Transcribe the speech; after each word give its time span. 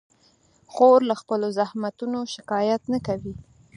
خور 0.73 0.99
له 1.09 1.15
خپلو 1.21 1.47
زحمتونو 1.59 2.19
شکایت 2.33 2.81
نه 2.93 2.99
کوي. 3.07 3.33